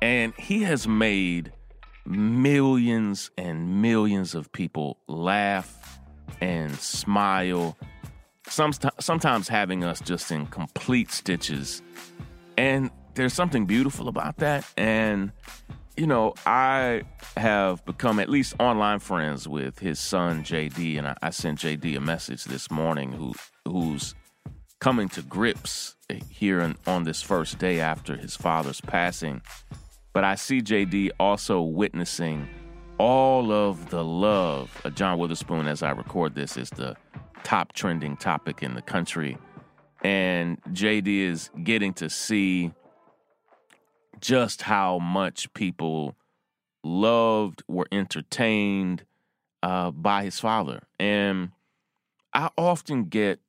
And 0.00 0.32
he 0.38 0.62
has 0.62 0.88
made 0.88 1.52
millions 2.06 3.30
and 3.36 3.82
millions 3.82 4.34
of 4.34 4.50
people 4.52 4.96
laugh 5.06 6.00
and 6.40 6.74
smile, 6.76 7.76
sometimes 8.48 9.48
having 9.48 9.84
us 9.84 10.00
just 10.00 10.32
in 10.32 10.46
complete 10.46 11.12
stitches. 11.12 11.82
And 12.56 12.90
there's 13.16 13.34
something 13.34 13.66
beautiful 13.66 14.08
about 14.08 14.38
that. 14.38 14.64
And, 14.78 15.32
you 16.00 16.06
know, 16.06 16.32
I 16.46 17.02
have 17.36 17.84
become 17.84 18.20
at 18.20 18.30
least 18.30 18.54
online 18.58 19.00
friends 19.00 19.46
with 19.46 19.80
his 19.80 20.00
son 20.00 20.42
JD, 20.42 20.96
and 20.96 21.06
I, 21.06 21.14
I 21.20 21.28
sent 21.28 21.58
JD 21.58 21.94
a 21.94 22.00
message 22.00 22.44
this 22.44 22.70
morning 22.70 23.12
who 23.12 23.34
who's 23.66 24.14
coming 24.78 25.10
to 25.10 25.20
grips 25.20 25.96
here 26.30 26.60
in, 26.60 26.74
on 26.86 27.04
this 27.04 27.20
first 27.20 27.58
day 27.58 27.80
after 27.80 28.16
his 28.16 28.34
father's 28.34 28.80
passing. 28.80 29.42
But 30.14 30.24
I 30.24 30.36
see 30.36 30.62
JD 30.62 31.10
also 31.20 31.60
witnessing 31.60 32.48
all 32.96 33.52
of 33.52 33.90
the 33.90 34.02
love. 34.02 34.70
Uh, 34.82 34.88
John 34.88 35.18
Witherspoon, 35.18 35.66
as 35.66 35.82
I 35.82 35.90
record 35.90 36.34
this, 36.34 36.56
is 36.56 36.70
the 36.70 36.96
top 37.42 37.74
trending 37.74 38.16
topic 38.16 38.62
in 38.62 38.72
the 38.72 38.80
country. 38.82 39.36
And 40.02 40.62
JD 40.72 41.26
is 41.26 41.50
getting 41.62 41.92
to 41.94 42.08
see 42.08 42.72
just 44.20 44.62
how 44.62 44.98
much 44.98 45.52
people 45.54 46.16
loved, 46.82 47.62
were 47.68 47.86
entertained 47.92 49.04
uh, 49.62 49.90
by 49.90 50.24
his 50.24 50.40
father. 50.40 50.82
And 50.98 51.50
I 52.32 52.50
often 52.56 53.04
get 53.04 53.40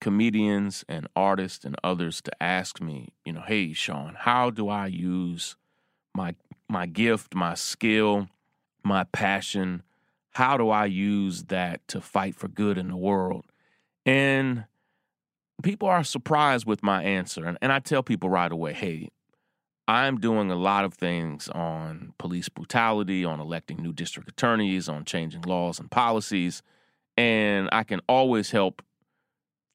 comedians 0.00 0.84
and 0.88 1.08
artists 1.16 1.64
and 1.64 1.76
others 1.82 2.20
to 2.22 2.42
ask 2.42 2.80
me, 2.80 3.08
you 3.24 3.32
know, 3.32 3.42
hey, 3.46 3.72
Shaun, 3.72 4.14
how 4.18 4.50
do 4.50 4.68
I 4.68 4.86
use 4.86 5.56
my 6.14 6.34
my 6.68 6.86
gift, 6.86 7.34
my 7.34 7.54
skill, 7.54 8.28
my 8.84 9.04
passion? 9.04 9.82
How 10.32 10.56
do 10.56 10.68
I 10.68 10.84
use 10.84 11.44
that 11.44 11.86
to 11.88 12.00
fight 12.00 12.36
for 12.36 12.48
good 12.48 12.78
in 12.78 12.88
the 12.88 12.96
world? 12.96 13.46
And 14.06 14.64
people 15.62 15.88
are 15.88 16.04
surprised 16.04 16.66
with 16.66 16.82
my 16.82 17.02
answer. 17.02 17.44
And, 17.44 17.58
and 17.60 17.72
I 17.72 17.80
tell 17.80 18.02
people 18.02 18.30
right 18.30 18.52
away, 18.52 18.72
hey, 18.72 19.08
I'm 19.88 20.20
doing 20.20 20.50
a 20.50 20.54
lot 20.54 20.84
of 20.84 20.92
things 20.92 21.48
on 21.48 22.12
police 22.18 22.50
brutality, 22.50 23.24
on 23.24 23.40
electing 23.40 23.78
new 23.78 23.94
district 23.94 24.28
attorneys, 24.28 24.86
on 24.86 25.06
changing 25.06 25.42
laws 25.42 25.80
and 25.80 25.90
policies. 25.90 26.62
And 27.16 27.70
I 27.72 27.84
can 27.84 28.00
always 28.06 28.50
help 28.50 28.82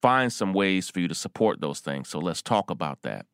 find 0.04 0.32
some 0.32 0.54
ways 0.54 0.88
for 0.88 1.00
you 1.00 1.08
to 1.08 1.16
support 1.16 1.62
those 1.62 1.80
things. 1.80 2.10
So 2.10 2.20
let's 2.20 2.44
talk 2.44 2.70
about 2.70 3.02
that. 3.02 3.26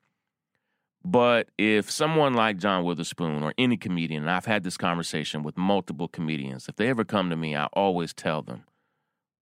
But 1.03 1.50
if 1.57 1.91
someone 1.91 2.33
like 2.33 2.57
John 2.57 2.86
Witherspoon 2.86 3.43
or 3.43 3.53
any 3.57 3.75
comedian, 3.75 4.24
and 4.24 4.31
I've 4.31 4.45
had 4.45 4.63
this 4.63 4.77
conversation 4.77 5.43
with 5.43 5.57
multiple 5.57 6.07
comedians, 6.07 6.69
if 6.69 6.77
they 6.77 6.88
ever 6.88 7.03
come 7.03 7.29
to 7.29 7.36
me, 7.36 7.57
I 7.57 7.65
always 7.74 8.13
tell 8.13 8.41
them, 8.41 8.63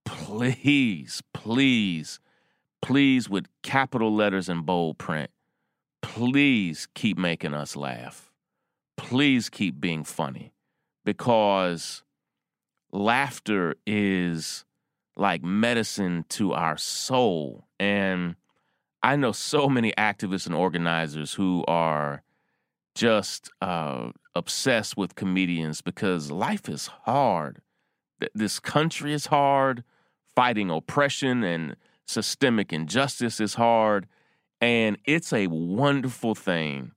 please, 0.05 1.21
please, 1.33 2.19
please, 2.81 3.29
with 3.29 3.45
capital 3.61 4.13
letters 4.13 4.49
and 4.49 4.65
bold 4.65 4.97
print, 4.97 5.29
please 6.01 6.87
keep 6.93 7.17
making 7.17 7.53
us 7.53 7.75
laugh. 7.75 8.31
Please 8.97 9.49
keep 9.49 9.79
being 9.79 10.03
funny 10.03 10.53
because 11.05 12.03
laughter 12.91 13.75
is 13.85 14.65
like 15.15 15.43
medicine 15.43 16.25
to 16.29 16.53
our 16.53 16.77
soul. 16.77 17.67
And 17.79 18.35
I 19.03 19.15
know 19.15 19.31
so 19.31 19.67
many 19.69 19.93
activists 19.97 20.45
and 20.45 20.55
organizers 20.55 21.33
who 21.33 21.63
are 21.67 22.23
just 22.95 23.51
uh, 23.61 24.11
obsessed 24.35 24.97
with 24.97 25.15
comedians 25.15 25.81
because 25.81 26.31
life 26.31 26.67
is 26.67 26.87
hard. 26.87 27.61
This 28.33 28.59
country 28.59 29.13
is 29.13 29.27
hard. 29.27 29.83
Fighting 30.35 30.69
oppression 30.69 31.43
and 31.43 31.75
systemic 32.07 32.73
injustice 32.73 33.39
is 33.39 33.55
hard. 33.55 34.07
And 34.59 34.97
it's 35.05 35.33
a 35.33 35.47
wonderful 35.47 36.35
thing 36.35 36.91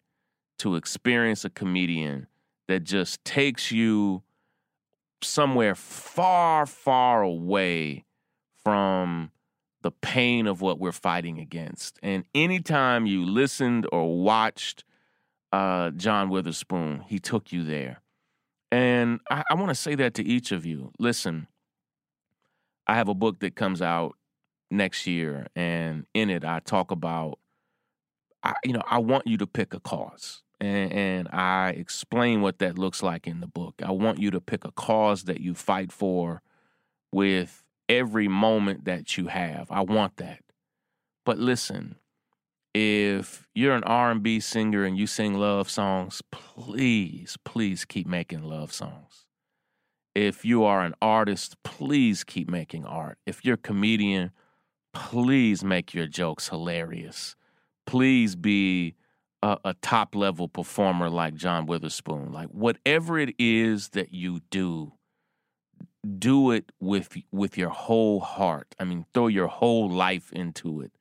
to 0.58 0.76
experience 0.76 1.44
a 1.44 1.50
comedian 1.50 2.26
that 2.68 2.84
just 2.84 3.24
takes 3.24 3.70
you 3.70 4.22
somewhere 5.22 5.74
far, 5.74 6.66
far 6.66 7.22
away 7.22 8.04
from 8.62 9.30
the 9.82 9.90
pain 9.90 10.46
of 10.46 10.60
what 10.60 10.78
we're 10.78 10.92
fighting 10.92 11.38
against. 11.38 11.98
And 12.02 12.24
anytime 12.34 13.06
you 13.06 13.24
listened 13.24 13.86
or 13.90 14.22
watched 14.22 14.84
uh, 15.52 15.90
John 15.90 16.28
Witherspoon, 16.28 17.04
he 17.08 17.18
took 17.18 17.52
you 17.52 17.64
there. 17.64 18.02
And 18.70 19.20
I, 19.30 19.42
I 19.50 19.54
want 19.54 19.70
to 19.70 19.74
say 19.74 19.94
that 19.96 20.14
to 20.14 20.24
each 20.24 20.52
of 20.52 20.64
you. 20.64 20.92
Listen, 20.98 21.48
I 22.86 22.94
have 22.94 23.08
a 23.08 23.14
book 23.14 23.40
that 23.40 23.56
comes 23.56 23.82
out 23.82 24.16
next 24.70 25.06
year, 25.06 25.48
and 25.56 26.06
in 26.14 26.30
it, 26.30 26.44
I 26.44 26.60
talk 26.60 26.92
about, 26.92 27.39
I, 28.42 28.54
you 28.64 28.72
know, 28.72 28.82
I 28.86 28.98
want 28.98 29.26
you 29.26 29.36
to 29.38 29.46
pick 29.46 29.74
a 29.74 29.80
cause. 29.80 30.42
And, 30.60 30.92
and 30.92 31.28
I 31.28 31.70
explain 31.70 32.42
what 32.42 32.58
that 32.58 32.78
looks 32.78 33.02
like 33.02 33.26
in 33.26 33.40
the 33.40 33.46
book. 33.46 33.76
I 33.82 33.92
want 33.92 34.18
you 34.18 34.30
to 34.30 34.40
pick 34.40 34.64
a 34.64 34.72
cause 34.72 35.24
that 35.24 35.40
you 35.40 35.54
fight 35.54 35.90
for 35.90 36.42
with 37.12 37.64
every 37.88 38.28
moment 38.28 38.84
that 38.84 39.16
you 39.16 39.28
have. 39.28 39.70
I 39.70 39.80
want 39.80 40.16
that. 40.18 40.40
But 41.24 41.38
listen, 41.38 41.96
if 42.74 43.48
you're 43.54 43.74
an 43.74 43.84
R&B 43.84 44.40
singer 44.40 44.84
and 44.84 44.96
you 44.96 45.06
sing 45.06 45.34
love 45.34 45.68
songs, 45.68 46.22
please, 46.30 47.36
please 47.44 47.84
keep 47.84 48.06
making 48.06 48.42
love 48.42 48.72
songs. 48.72 49.26
If 50.14 50.44
you 50.44 50.64
are 50.64 50.82
an 50.82 50.94
artist, 51.00 51.56
please 51.62 52.22
keep 52.24 52.50
making 52.50 52.84
art. 52.84 53.18
If 53.26 53.44
you're 53.44 53.54
a 53.54 53.58
comedian, 53.58 54.32
please 54.92 55.64
make 55.64 55.94
your 55.94 56.06
jokes 56.06 56.48
hilarious. 56.48 57.36
Please 57.86 58.36
be 58.36 58.94
a, 59.42 59.58
a 59.64 59.74
top 59.74 60.14
level 60.14 60.48
performer 60.48 61.08
like 61.10 61.34
John 61.34 61.66
Witherspoon. 61.66 62.32
Like 62.32 62.48
whatever 62.48 63.18
it 63.18 63.34
is 63.38 63.90
that 63.90 64.12
you 64.12 64.40
do, 64.50 64.92
do 66.18 66.50
it 66.50 66.72
with 66.80 67.16
with 67.30 67.56
your 67.56 67.70
whole 67.70 68.20
heart. 68.20 68.74
I 68.78 68.84
mean, 68.84 69.06
throw 69.12 69.26
your 69.26 69.48
whole 69.48 69.90
life 69.90 70.32
into 70.32 70.80
it. 70.80 70.92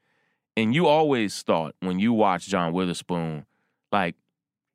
And 0.58 0.76
you 0.76 0.88
always 0.88 1.42
thought 1.42 1.76
when 1.80 2.00
you 2.00 2.12
watched 2.14 2.50
John 2.50 2.74
Witherspoon, 2.74 3.46
like 3.92 4.16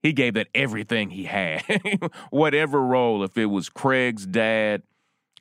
he 0.03 0.13
gave 0.13 0.35
that 0.35 0.49
everything 0.55 1.11
he 1.11 1.25
had, 1.25 1.63
whatever 2.31 2.81
role. 2.81 3.23
If 3.23 3.37
it 3.37 3.47
was 3.47 3.69
Craig's 3.69 4.27
dad, 4.27 4.83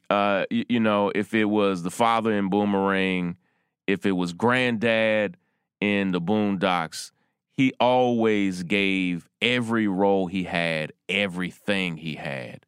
uh, 0.09 0.45
you, 0.49 0.65
you 0.69 0.79
know, 0.79 1.11
if 1.13 1.33
it 1.33 1.45
was 1.45 1.83
the 1.83 1.91
father 1.91 2.33
in 2.33 2.49
Boomerang, 2.49 3.37
if 3.87 4.05
it 4.05 4.13
was 4.13 4.33
granddad 4.33 5.37
in 5.83 6.11
the 6.11 6.21
Boondocks, 6.21 7.11
he 7.51 7.73
always 7.77 8.63
gave 8.63 9.27
every 9.41 9.85
role 9.85 10.27
he 10.27 10.45
had, 10.45 10.93
everything 11.09 11.97
he 11.97 12.15
had. 12.15 12.65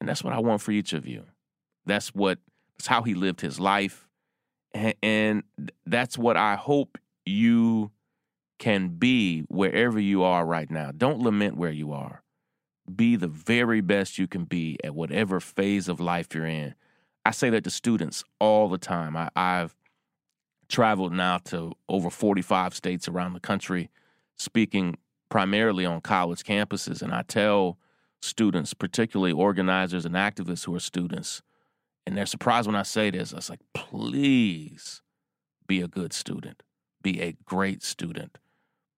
And 0.00 0.08
that's 0.08 0.24
what 0.24 0.32
I 0.32 0.40
want 0.40 0.60
for 0.60 0.72
each 0.72 0.92
of 0.92 1.06
you. 1.06 1.24
That's 1.86 2.08
what 2.14 2.38
that's 2.76 2.88
how 2.88 3.02
he 3.02 3.14
lived 3.14 3.40
his 3.40 3.60
life. 3.60 4.08
And, 5.02 5.44
that's 5.86 6.18
what 6.18 6.36
I 6.36 6.56
hope 6.56 6.98
you 7.24 7.90
can 8.58 8.90
be 8.90 9.40
wherever 9.48 9.98
you 9.98 10.22
are 10.22 10.44
right 10.44 10.70
now. 10.70 10.92
Don't 10.96 11.20
lament 11.20 11.56
where 11.56 11.72
you 11.72 11.92
are. 11.92 12.22
Be 12.94 13.16
the 13.16 13.28
very 13.28 13.80
best 13.80 14.18
you 14.18 14.26
can 14.26 14.44
be 14.44 14.78
at 14.84 14.94
whatever 14.94 15.40
phase 15.40 15.88
of 15.88 16.00
life 16.00 16.34
you're 16.34 16.44
in. 16.44 16.74
I 17.24 17.30
say 17.30 17.50
that 17.50 17.64
to 17.64 17.70
students 17.70 18.24
all 18.38 18.68
the 18.68 18.78
time. 18.78 19.16
I, 19.16 19.30
I've 19.34 19.74
traveled 20.68 21.12
now 21.12 21.38
to 21.38 21.72
over 21.88 22.10
45 22.10 22.74
states 22.74 23.08
around 23.08 23.32
the 23.32 23.40
country, 23.40 23.90
speaking 24.36 24.96
primarily 25.28 25.84
on 25.84 26.00
college 26.00 26.42
campuses. 26.42 27.02
And 27.02 27.12
I 27.12 27.22
tell 27.22 27.78
students, 28.20 28.74
particularly 28.74 29.32
organizers 29.32 30.04
and 30.04 30.14
activists 30.14 30.64
who 30.64 30.74
are 30.74 30.80
students, 30.80 31.42
and 32.06 32.16
they're 32.16 32.26
surprised 32.26 32.66
when 32.66 32.76
I 32.76 32.82
say 32.82 33.10
this. 33.10 33.32
I 33.32 33.36
was 33.36 33.50
like, 33.50 33.60
please 33.74 35.02
be 35.66 35.80
a 35.80 35.88
good 35.88 36.12
student, 36.12 36.62
be 37.02 37.20
a 37.20 37.36
great 37.44 37.82
student. 37.82 38.38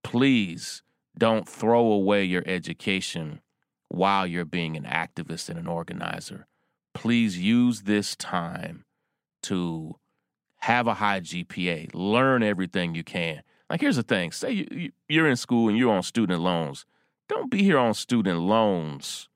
Please 0.02 0.82
don't 1.18 1.48
throw 1.48 1.92
away 1.92 2.24
your 2.24 2.44
education 2.46 3.40
while 3.88 4.26
you're 4.26 4.44
being 4.44 4.76
an 4.76 4.84
activist 4.84 5.48
and 5.48 5.58
an 5.58 5.66
organizer. 5.66 6.46
Please 6.94 7.38
use 7.38 7.82
this 7.82 8.16
time 8.16 8.84
to 9.42 9.96
have 10.62 10.86
a 10.86 10.94
high 10.94 11.20
GPA, 11.20 11.90
learn 11.94 12.42
everything 12.42 12.94
you 12.94 13.04
can. 13.04 13.42
Like, 13.68 13.80
here's 13.80 13.96
the 13.96 14.02
thing 14.02 14.32
say 14.32 14.66
you, 14.70 14.92
you're 15.08 15.28
in 15.28 15.36
school 15.36 15.68
and 15.68 15.78
you're 15.78 15.92
on 15.92 16.02
student 16.02 16.40
loans. 16.40 16.86
Don't 17.28 17.50
be 17.50 17.62
here 17.62 17.78
on 17.78 17.94
student 17.94 18.40
loans 18.40 19.28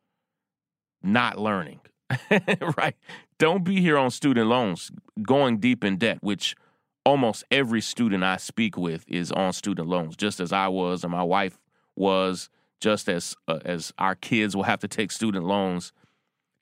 not 1.03 1.39
learning, 1.39 1.81
right? 2.77 2.97
Don't 3.39 3.63
be 3.63 3.81
here 3.81 3.97
on 3.97 4.11
student 4.11 4.49
loans 4.49 4.91
going 5.23 5.59
deep 5.59 5.85
in 5.85 5.99
debt, 5.99 6.19
which 6.21 6.57
almost 7.05 7.45
every 7.51 7.81
student 7.81 8.25
I 8.25 8.39
speak 8.39 8.77
with 8.77 9.05
is 9.07 9.31
on 9.31 9.53
student 9.53 9.89
loans, 9.89 10.17
just 10.17 10.41
as 10.41 10.53
I 10.53 10.69
was 10.69 11.05
and 11.05 11.13
my 11.13 11.23
wife 11.23 11.59
was, 11.95 12.49
just 12.81 13.09
as 13.09 13.37
uh, 13.47 13.61
as 13.65 13.93
our 13.99 14.15
kids 14.15 14.57
will 14.57 14.65
have 14.65 14.81
to 14.81 14.89
take 14.89 15.13
student 15.13 15.45
loans. 15.45 15.93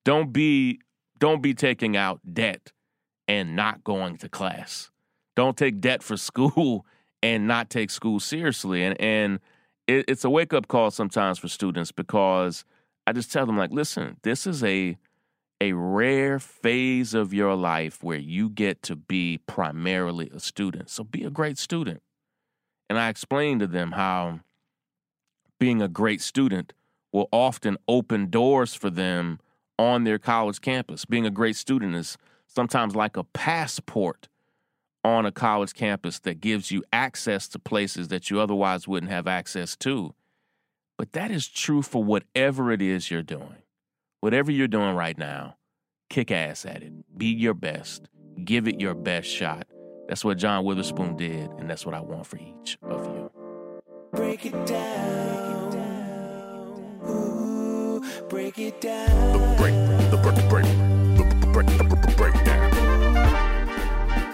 Don't 0.04 0.32
be 0.32 0.80
don't 1.18 1.40
be 1.40 1.54
taking 1.54 1.96
out 1.96 2.20
debt 2.32 2.72
and 3.32 3.56
not 3.56 3.82
going 3.82 4.18
to 4.18 4.28
class. 4.28 4.90
Don't 5.36 5.56
take 5.56 5.80
debt 5.80 6.02
for 6.02 6.18
school 6.18 6.84
and 7.22 7.48
not 7.48 7.70
take 7.70 7.88
school 7.88 8.20
seriously. 8.20 8.84
And 8.84 9.00
and 9.00 9.40
it, 9.86 10.04
it's 10.06 10.24
a 10.24 10.30
wake 10.30 10.52
up 10.52 10.68
call 10.68 10.90
sometimes 10.90 11.38
for 11.38 11.48
students 11.48 11.92
because 11.92 12.66
I 13.06 13.12
just 13.12 13.32
tell 13.32 13.46
them 13.46 13.56
like, 13.56 13.72
listen, 13.72 14.18
this 14.22 14.46
is 14.46 14.62
a 14.62 14.98
a 15.62 15.72
rare 15.72 16.38
phase 16.38 17.14
of 17.14 17.32
your 17.32 17.54
life 17.54 18.02
where 18.02 18.18
you 18.18 18.50
get 18.50 18.82
to 18.82 18.96
be 18.96 19.38
primarily 19.46 20.28
a 20.34 20.40
student. 20.40 20.90
So 20.90 21.02
be 21.02 21.24
a 21.24 21.30
great 21.30 21.56
student. 21.56 22.02
And 22.90 22.98
I 22.98 23.08
explained 23.08 23.60
to 23.60 23.66
them 23.66 23.92
how 23.92 24.40
being 25.58 25.80
a 25.80 25.88
great 25.88 26.20
student 26.20 26.74
will 27.12 27.28
often 27.32 27.78
open 27.88 28.28
doors 28.28 28.74
for 28.74 28.90
them 28.90 29.38
on 29.78 30.04
their 30.04 30.18
college 30.18 30.60
campus. 30.60 31.06
Being 31.06 31.24
a 31.24 31.30
great 31.30 31.56
student 31.56 31.94
is 31.94 32.18
sometimes 32.54 32.94
like 32.94 33.16
a 33.16 33.24
passport 33.24 34.28
on 35.04 35.26
a 35.26 35.32
college 35.32 35.74
campus 35.74 36.20
that 36.20 36.40
gives 36.40 36.70
you 36.70 36.84
access 36.92 37.48
to 37.48 37.58
places 37.58 38.08
that 38.08 38.30
you 38.30 38.40
otherwise 38.40 38.86
wouldn't 38.86 39.10
have 39.10 39.26
access 39.26 39.76
to. 39.76 40.14
But 40.96 41.12
that 41.12 41.30
is 41.30 41.48
true 41.48 41.82
for 41.82 42.04
whatever 42.04 42.70
it 42.70 42.80
is 42.80 43.10
you're 43.10 43.22
doing 43.22 43.62
whatever 44.22 44.50
you're 44.52 44.68
doing 44.68 44.94
right 44.94 45.18
now, 45.18 45.56
kick 46.08 46.30
ass 46.30 46.64
at 46.64 46.82
it. 46.82 46.92
Be 47.18 47.26
your 47.26 47.54
best. 47.54 48.08
Give 48.42 48.66
it 48.66 48.80
your 48.80 48.94
best 48.94 49.28
shot. 49.28 49.66
That's 50.08 50.24
what 50.24 50.38
John 50.38 50.64
Witherspoon 50.64 51.16
did, 51.16 51.50
and 51.58 51.68
that's 51.68 51.84
what 51.84 51.94
I 51.94 52.00
want 52.00 52.26
for 52.26 52.38
each 52.38 52.78
of 52.82 53.04
you. 53.04 53.30
Break 54.12 54.46
it 54.46 54.66
down. 54.66 55.70
Break 58.28 58.58
it 58.58 58.80
down. 58.80 59.32
The 59.32 59.38
break, 59.58 59.74
the 60.10 60.16
break, 60.22 60.34
the 60.36 60.42
break, 60.48 60.64
the 60.64 60.64
break, 60.64 60.64
the 60.64 61.01
breakdown. 61.52 61.92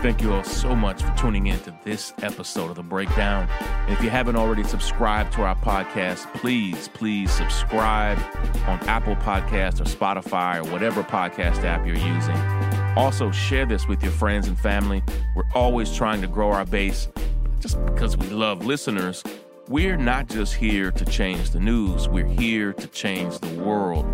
Thank 0.01 0.23
you 0.23 0.33
all 0.33 0.45
so 0.45 0.77
much 0.77 1.03
for 1.03 1.13
tuning 1.17 1.49
in 1.49 1.59
to 1.61 1.75
this 1.83 2.15
episode 2.23 2.71
of 2.71 2.77
The 2.77 2.85
Breakdown. 2.85 3.49
And 3.61 3.93
if 3.93 4.01
you 4.01 4.11
haven't 4.11 4.37
already 4.37 4.63
subscribed 4.63 5.33
to 5.33 5.43
our 5.43 5.57
podcast, 5.57 6.33
please, 6.35 6.87
please 6.87 7.33
subscribe 7.33 8.17
on 8.69 8.79
Apple 8.89 9.17
Podcast 9.17 9.81
or 9.81 9.85
Spotify 9.85 10.65
or 10.65 10.71
whatever 10.71 11.03
podcast 11.03 11.65
app 11.65 11.85
you're 11.85 11.97
using. 11.97 12.37
Also, 12.97 13.33
share 13.33 13.67
this 13.67 13.89
with 13.89 14.01
your 14.01 14.13
friends 14.13 14.47
and 14.47 14.57
family. 14.57 15.03
We're 15.35 15.51
always 15.53 15.93
trying 15.93 16.21
to 16.21 16.29
grow 16.29 16.53
our 16.53 16.65
base 16.65 17.09
just 17.59 17.85
because 17.87 18.17
we 18.17 18.29
love 18.29 18.65
listeners. 18.65 19.25
We're 19.69 19.97
not 19.97 20.29
just 20.29 20.55
here 20.55 20.93
to 20.93 21.05
change 21.05 21.51
the 21.51 21.61
news, 21.61 22.09
we're 22.09 22.25
here 22.25 22.73
to 22.73 22.87
change 22.87 23.39
the 23.41 23.61
world. 23.61 24.07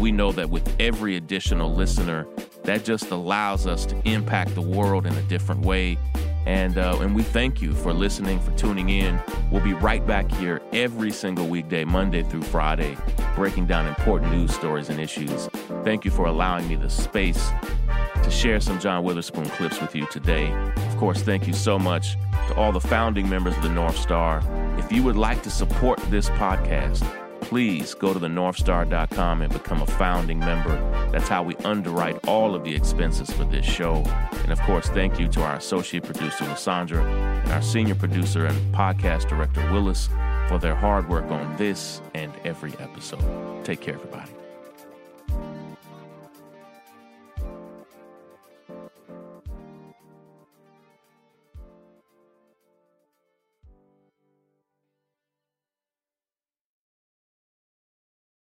We 0.00 0.12
know 0.12 0.32
that 0.32 0.48
with 0.48 0.74
every 0.80 1.16
additional 1.16 1.74
listener, 1.74 2.26
that 2.64 2.84
just 2.84 3.10
allows 3.10 3.66
us 3.66 3.84
to 3.86 4.00
impact 4.08 4.54
the 4.54 4.62
world 4.62 5.04
in 5.04 5.12
a 5.12 5.22
different 5.22 5.60
way. 5.60 5.98
And 6.46 6.78
uh, 6.78 6.98
and 7.00 7.14
we 7.14 7.22
thank 7.22 7.60
you 7.60 7.74
for 7.74 7.92
listening, 7.92 8.40
for 8.40 8.50
tuning 8.52 8.88
in. 8.88 9.20
We'll 9.52 9.62
be 9.62 9.74
right 9.74 10.04
back 10.06 10.32
here 10.32 10.62
every 10.72 11.10
single 11.10 11.48
weekday, 11.48 11.84
Monday 11.84 12.22
through 12.22 12.44
Friday, 12.44 12.96
breaking 13.36 13.66
down 13.66 13.86
important 13.86 14.32
news 14.32 14.54
stories 14.54 14.88
and 14.88 14.98
issues. 14.98 15.48
Thank 15.84 16.06
you 16.06 16.10
for 16.10 16.24
allowing 16.24 16.66
me 16.66 16.76
the 16.76 16.88
space 16.88 17.50
to 18.22 18.30
share 18.30 18.58
some 18.58 18.80
John 18.80 19.04
Witherspoon 19.04 19.50
clips 19.50 19.82
with 19.82 19.94
you 19.94 20.06
today. 20.06 20.50
Of 20.76 20.96
course, 20.96 21.20
thank 21.20 21.46
you 21.46 21.52
so 21.52 21.78
much 21.78 22.16
to 22.48 22.54
all 22.54 22.72
the 22.72 22.80
founding 22.80 23.28
members 23.28 23.54
of 23.54 23.62
the 23.62 23.68
North 23.68 23.98
Star. 23.98 24.42
If 24.78 24.90
you 24.90 25.02
would 25.02 25.16
like 25.16 25.42
to 25.42 25.50
support 25.50 25.98
this 26.08 26.30
podcast, 26.30 27.06
please 27.50 27.94
go 27.94 28.14
to 28.14 28.20
thenorthstar.com 28.20 29.42
and 29.42 29.52
become 29.52 29.82
a 29.82 29.86
founding 29.86 30.38
member. 30.38 30.76
That's 31.10 31.26
how 31.26 31.42
we 31.42 31.56
underwrite 31.64 32.28
all 32.28 32.54
of 32.54 32.62
the 32.62 32.72
expenses 32.72 33.28
for 33.28 33.42
this 33.42 33.66
show. 33.66 34.04
And 34.44 34.52
of 34.52 34.60
course, 34.60 34.88
thank 34.90 35.18
you 35.18 35.26
to 35.26 35.42
our 35.42 35.56
associate 35.56 36.04
producer, 36.04 36.44
Lysandra, 36.44 37.02
and 37.02 37.50
our 37.50 37.60
senior 37.60 37.96
producer 37.96 38.46
and 38.46 38.56
podcast 38.72 39.28
director, 39.28 39.68
Willis, 39.72 40.06
for 40.48 40.58
their 40.60 40.76
hard 40.76 41.08
work 41.08 41.28
on 41.32 41.56
this 41.56 42.00
and 42.14 42.32
every 42.44 42.72
episode. 42.78 43.64
Take 43.64 43.80
care, 43.80 43.94
everybody. 43.94 44.30